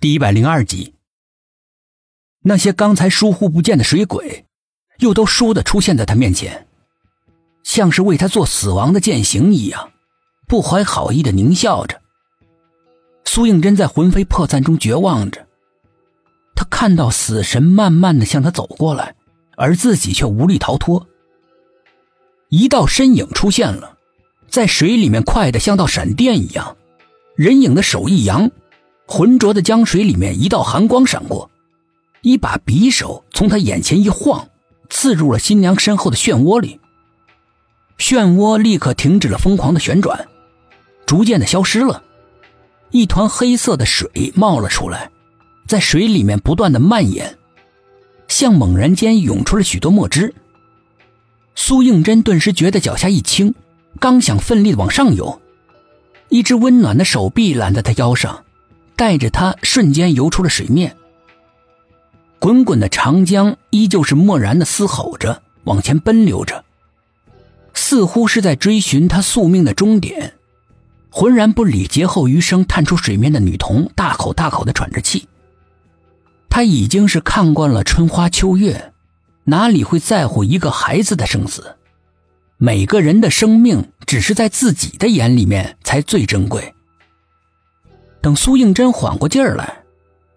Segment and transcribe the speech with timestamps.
[0.00, 0.94] 第一百零二集，
[2.44, 4.46] 那些刚才疏忽不见的水鬼，
[4.98, 6.68] 又都倏地出现在他面前，
[7.64, 9.90] 像是为他做死亡的践行一样，
[10.46, 12.00] 不怀好意的狞笑着。
[13.24, 15.48] 苏应真在魂飞魄散中绝望着，
[16.54, 19.16] 他看到死神慢慢的向他走过来，
[19.56, 21.08] 而自己却无力逃脱。
[22.50, 23.98] 一道身影出现了，
[24.48, 26.76] 在水里面快的像道闪电一样，
[27.34, 28.48] 人影的手一扬。
[29.10, 31.50] 浑浊的江水里面，一道寒光闪过，
[32.20, 34.46] 一把匕首从他眼前一晃，
[34.90, 36.78] 刺入了新娘身后的漩涡里。
[37.98, 40.28] 漩涡立刻停止了疯狂的旋转，
[41.06, 42.02] 逐渐的消失了。
[42.90, 45.10] 一团黑色的水冒了出来，
[45.66, 47.38] 在水里面不断的蔓延，
[48.28, 50.34] 像猛然间涌出了许多墨汁。
[51.54, 53.54] 苏应真顿时觉得脚下一轻，
[53.98, 55.40] 刚想奋力往上游，
[56.28, 58.44] 一只温暖的手臂揽在他腰上。
[58.98, 60.96] 带着他瞬间游出了水面。
[62.40, 66.64] 滚滚的长江依旧是漠然的嘶吼着往前奔流着，
[67.74, 70.34] 似乎是在追寻他宿命的终点。
[71.10, 75.28] 浑然不理劫后余生探出水面的女童大口大口的喘着气。
[76.50, 78.92] 她已经是看惯了春花秋月，
[79.44, 81.76] 哪里会在乎一个孩子的生死？
[82.56, 86.74] 每个人的生命只是在自己的眼里面才最珍贵。
[88.20, 89.84] 等苏应真缓过劲儿来，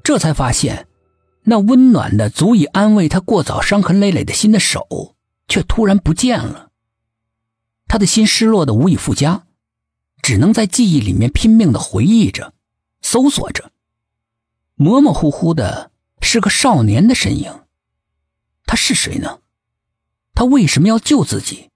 [0.03, 0.87] 这才发现，
[1.43, 5.15] 那温暖的足以安慰他过早伤痕累累的心的手，
[5.47, 6.69] 却突然不见了。
[7.87, 9.43] 他的心失落的无以复加，
[10.21, 12.53] 只能在记忆里面拼命的回忆着、
[13.01, 13.71] 搜索着。
[14.75, 17.61] 模模糊糊的是个少年的身影，
[18.65, 19.39] 他是谁呢？
[20.33, 21.69] 他为什么要救自己？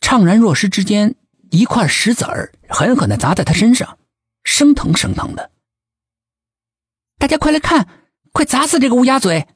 [0.00, 1.14] 怅然若失之间，
[1.50, 3.98] 一块石子儿狠狠的砸在他身上。
[4.44, 5.50] 生疼生疼的，
[7.18, 7.88] 大家快来看，
[8.32, 9.46] 快砸死这个乌鸦嘴！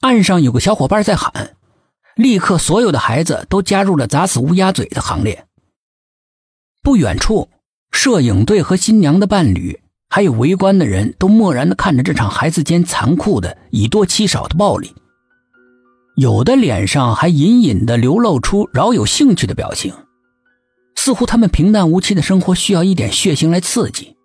[0.00, 1.56] 岸上有个小伙伴在喊，
[2.16, 5.46] 立刻所有的孩子都加入了砸死乌鸦嘴的行列。
[6.82, 7.48] 不远处，
[7.92, 14.92] 摄影队和新娘的伴侣，还有围观的人都漠然的看着这场孩子间残酷的以多欺少的暴力，
[16.16, 19.94] 有的脸上还隐隐的流露出饶有兴趣的表情。
[21.04, 24.16] 似乎他们平淡无奇的生活需要一点血腥来刺激。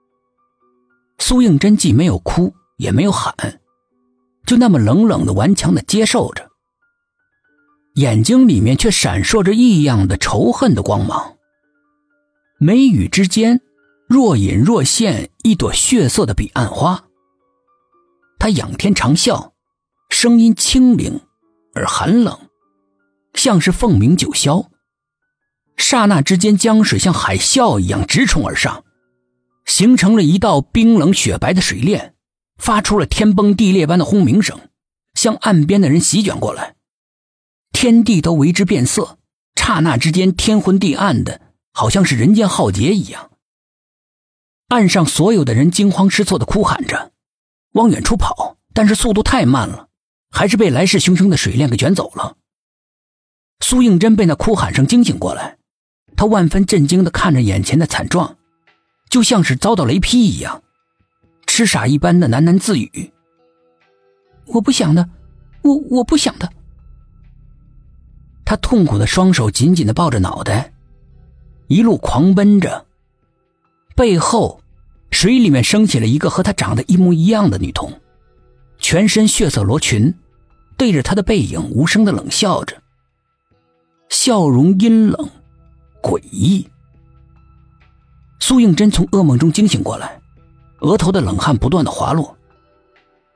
[1.18, 3.34] 苏应真既没有哭，也没有喊，
[4.46, 6.48] 就那么冷冷的顽强的接受着，
[7.96, 11.38] 眼睛里面却闪烁着异样的仇恨的光芒。
[12.60, 13.60] 眉宇之间
[14.08, 17.06] 若隐若现一朵血色的彼岸花。
[18.38, 19.50] 他仰天长啸，
[20.12, 21.20] 声音清灵
[21.74, 22.38] 而寒冷，
[23.34, 24.64] 像是凤鸣九霄。
[25.78, 28.84] 刹那之间，江水像海啸一样直冲而上，
[29.66, 32.16] 形成了一道冰冷雪白的水链，
[32.58, 34.60] 发出了天崩地裂般的轰鸣声，
[35.14, 36.76] 向岸边的人席卷过来，
[37.72, 39.18] 天地都为之变色。
[39.56, 41.42] 刹那之间，天昏地暗的，
[41.74, 43.32] 好像是人间浩劫一样。
[44.70, 47.12] 岸上所有的人惊慌失措的哭喊着，
[47.74, 49.90] 往远处跑，但是速度太慢了，
[50.32, 52.38] 还是被来势汹汹的水链给卷走了。
[53.60, 55.57] 苏应真被那哭喊声惊醒过来。
[56.18, 58.36] 他万分震惊的看着眼前的惨状，
[59.08, 60.64] 就像是遭到雷劈一样，
[61.46, 63.14] 痴傻一般的喃喃自语
[64.48, 65.08] ：“我不想的，
[65.62, 66.50] 我我不想的。”
[68.44, 70.74] 他痛苦的双手紧紧的抱着脑袋，
[71.68, 72.86] 一路狂奔着。
[73.96, 74.62] 背后，
[75.12, 77.94] 水里面升起了一个和他长得一模一样的女童，
[78.80, 80.16] 全身血色罗裙，
[80.78, 82.82] 对着他的背影无声的冷笑着，
[84.10, 85.30] 笑容阴冷。
[86.08, 86.66] 诡异。
[88.40, 90.22] 苏应真从噩梦中惊醒过来，
[90.80, 92.38] 额头的冷汗不断的滑落，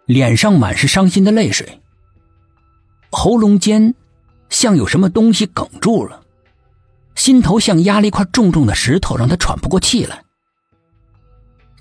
[0.06, 1.82] 脸上满是伤心的泪水，
[3.12, 3.94] 喉咙间
[4.50, 6.22] 像有什么东西哽住了，
[7.16, 10.24] 心头像压了一块重重的石头，让他喘不过气来。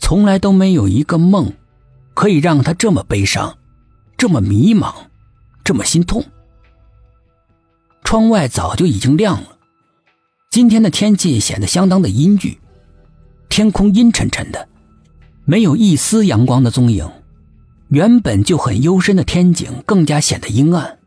[0.00, 1.52] 从来都没有一个梦
[2.14, 3.56] 可以让他这么悲伤，
[4.16, 4.92] 这么迷茫，
[5.62, 6.24] 这么心痛。
[8.02, 9.56] 窗外早就已经亮了。
[10.50, 12.58] 今天的天气显得相当的阴郁，
[13.48, 14.68] 天空阴沉沉的，
[15.44, 17.08] 没有一丝阳光的踪影。
[17.90, 20.98] 原本就很幽深的天井更加显得阴暗。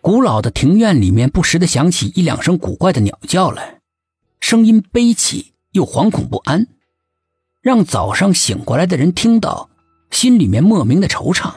[0.00, 3.80] 古老的庭院里面不时的响起一两声古怪的鸟叫来，
[4.38, 6.68] 声音悲凄又惶恐不安，
[7.60, 9.68] 让早上醒过来的人听到，
[10.12, 11.54] 心里面莫名的惆怅。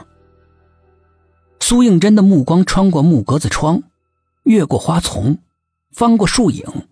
[1.60, 3.84] 苏应真的目光穿过木格子窗，
[4.42, 5.38] 越过花丛。
[5.92, 6.88] 翻过树影，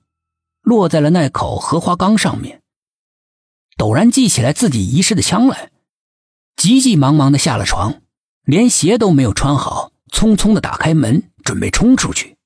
[0.61, 2.62] 落在了那口荷花缸上面。
[3.79, 5.70] 陡然记起来自己遗失的枪来，
[6.56, 8.02] 急急忙忙的下了床，
[8.44, 12.37] 连鞋都没有穿好，匆匆的打开门，准备冲出去。